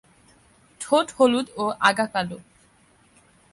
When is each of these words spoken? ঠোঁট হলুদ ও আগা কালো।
ঠোঁট 0.81 1.07
হলুদ 1.17 1.47
ও 1.57 1.65
আগা 1.79 2.05
কালো। 2.13 2.37